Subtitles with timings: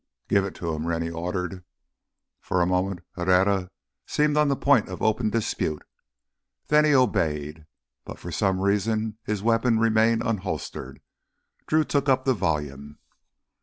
[0.27, 1.63] "Give it to him," Rennie ordered.
[2.39, 3.69] For a moment Herrera
[4.07, 5.83] seemed on the point of open dispute,
[6.69, 7.67] then he obeyed.
[8.03, 11.01] But for some reason his weapon remained unholstered.
[11.67, 12.97] Drew took up the volume.